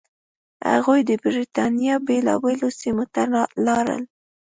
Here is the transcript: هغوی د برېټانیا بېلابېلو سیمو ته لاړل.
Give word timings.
هغوی 0.69 0.99
د 1.09 1.11
برېټانیا 1.23 1.95
بېلابېلو 2.07 2.67
سیمو 2.79 3.05
ته 3.13 3.21
لاړل. 3.65 4.01